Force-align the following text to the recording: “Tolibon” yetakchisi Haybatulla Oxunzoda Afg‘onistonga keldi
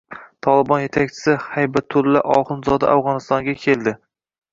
“Tolibon” 0.45 0.79
yetakchisi 0.83 1.35
Haybatulla 1.55 2.21
Oxunzoda 2.37 2.89
Afg‘onistonga 2.95 3.55
keldi 3.67 3.95